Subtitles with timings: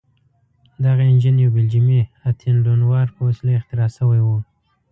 [0.83, 1.99] دغه انجن یو بلجیمي
[2.29, 4.27] اتین لونوار په وسیله اختراع شوی و.